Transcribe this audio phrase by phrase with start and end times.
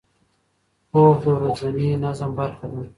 [0.89, 2.81] خوب د ورځني نظم برخه ده.